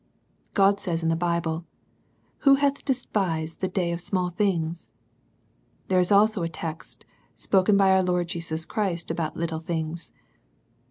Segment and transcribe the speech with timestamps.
[0.55, 1.63] God says in the Bible,"
[2.39, 4.91] Who hath despised the day of small things?"
[5.89, 10.11] There is also a text spoken by our Lord Jesus Christ about little things.